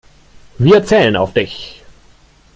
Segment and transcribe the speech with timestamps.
[0.57, 1.83] Wir zählen auf dich.